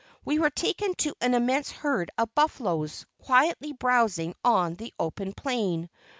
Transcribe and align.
We 0.25 0.39
were 0.39 0.49
taken 0.49 0.95
to 0.95 1.13
an 1.21 1.35
immense 1.35 1.69
herd 1.71 2.09
of 2.17 2.33
buffaloes, 2.33 3.05
quietly 3.23 3.73
browsing 3.73 4.33
on 4.43 4.73
the 4.73 4.91
open 4.99 5.31
plain. 5.33 5.91